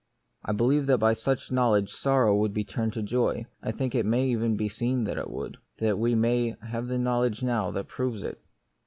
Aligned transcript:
I 0.43 0.51
believe 0.51 0.87
that 0.87 0.97
by 0.97 1.13
such 1.13 1.51
knowledge 1.51 1.91
sorrow 1.93 2.35
would 2.35 2.55
be 2.55 2.63
turned 2.63 2.97
into 2.97 3.03
joy; 3.03 3.45
I 3.61 3.71
think 3.71 3.93
it 3.93 4.03
may 4.03 4.25
even 4.29 4.57
be 4.57 4.67
seen 4.67 5.03
that 5.03 5.19
it 5.19 5.29
would; 5.29 5.57
that 5.77 5.99
we 5.99 6.15
may 6.15 6.55
have 6.63 6.89
a 6.89 6.97
knowledge 6.97 7.43
now 7.43 7.69
that 7.69 7.87
proves 7.87 8.23
it. 8.23 8.41